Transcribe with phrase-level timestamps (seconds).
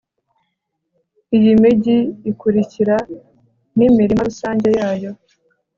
[1.37, 1.97] iyi migi
[2.31, 2.95] ikurikira
[3.77, 5.11] n'imirima rusange yayo